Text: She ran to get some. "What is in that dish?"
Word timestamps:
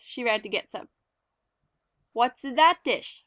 She 0.03 0.23
ran 0.23 0.41
to 0.41 0.49
get 0.49 0.71
some. 0.71 0.89
"What 2.13 2.33
is 2.37 2.43
in 2.45 2.55
that 2.55 2.83
dish?" 2.83 3.19